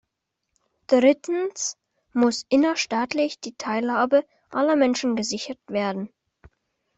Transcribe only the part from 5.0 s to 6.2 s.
gesichert werden.